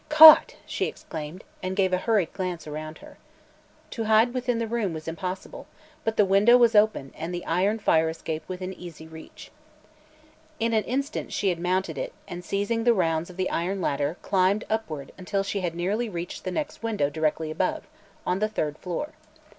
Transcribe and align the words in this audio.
"Caught!" 0.09 0.55
she 0.65 0.85
exclaimed, 0.87 1.43
and 1.61 1.75
gave 1.75 1.93
a 1.93 1.99
hurried 1.99 2.33
glance 2.33 2.65
around 2.65 2.97
her. 3.05 3.19
To 3.91 4.05
hide 4.05 4.33
within 4.33 4.57
the 4.57 4.65
room 4.65 4.93
was 4.93 5.07
impossible, 5.07 5.67
but 6.03 6.17
the 6.17 6.25
window 6.25 6.57
was 6.57 6.73
open 6.73 7.13
and 7.15 7.31
the 7.31 7.45
iron 7.45 7.77
fire 7.77 8.09
escape 8.09 8.41
within 8.47 8.73
easy 8.73 9.05
reach. 9.05 9.51
In 10.59 10.73
an 10.73 10.85
instant 10.85 11.31
she 11.31 11.49
had 11.49 11.59
mounted 11.59 11.99
it 11.99 12.13
and 12.27 12.43
seizing 12.43 12.83
the 12.83 12.95
rounds 12.95 13.29
of 13.29 13.37
the 13.37 13.51
iron 13.51 13.79
ladder 13.79 14.17
climbed 14.23 14.63
upward 14.71 15.11
until 15.19 15.43
she 15.43 15.61
had 15.61 15.75
nearly 15.75 16.09
reached 16.09 16.45
the 16.45 16.49
next 16.51 16.81
window 16.81 17.07
directly 17.11 17.51
above, 17.51 17.83
on 18.25 18.39
the 18.39 18.49
third 18.49 18.79
floor. 18.79 19.13